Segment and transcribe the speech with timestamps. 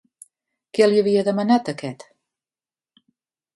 [0.77, 2.09] Què li havia demanat aquest?